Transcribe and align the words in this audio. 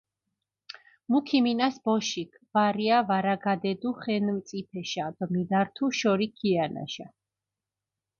მუ 1.09 1.19
ქიმინას 1.27 1.75
ბოშიქ, 1.83 2.31
ვარია 2.53 2.97
ვარაგადედუ 3.09 3.91
ხენწიფეშა 4.01 5.05
დო 5.15 5.25
მიდართუ 5.33 5.85
შორი 5.99 6.27
ქიანაშა. 6.37 7.07